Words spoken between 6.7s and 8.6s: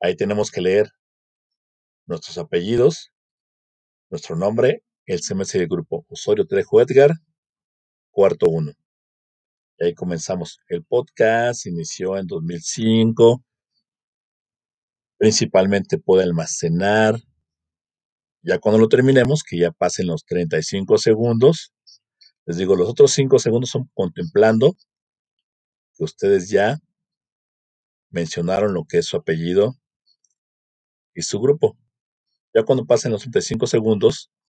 Edgar, cuarto